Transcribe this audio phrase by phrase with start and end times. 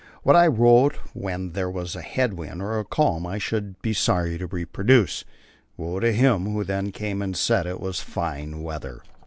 [0.23, 4.39] What I wrote when there was a head wind or calm, I should be sorry
[4.39, 5.25] to reproduce.
[5.77, 9.03] Woe to him who then came and said it was fine weather.